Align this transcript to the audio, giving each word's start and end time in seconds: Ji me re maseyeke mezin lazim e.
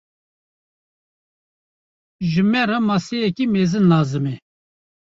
Ji 2.29 2.41
me 2.51 2.61
re 2.69 2.77
maseyeke 2.87 3.43
mezin 3.53 3.85
lazim 3.91 4.25
e. 4.33 4.35